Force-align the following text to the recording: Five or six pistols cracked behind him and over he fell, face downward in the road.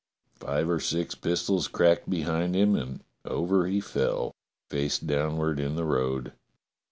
Five 0.39 0.67
or 0.67 0.79
six 0.79 1.13
pistols 1.13 1.67
cracked 1.67 2.09
behind 2.09 2.55
him 2.55 2.75
and 2.75 3.03
over 3.23 3.67
he 3.67 3.79
fell, 3.79 4.33
face 4.67 4.97
downward 4.97 5.59
in 5.59 5.75
the 5.75 5.85
road. 5.85 6.33